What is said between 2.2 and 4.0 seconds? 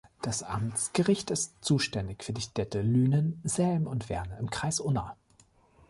für die Städte Lünen, Selm